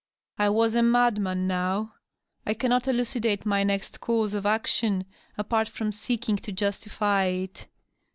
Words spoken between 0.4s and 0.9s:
was a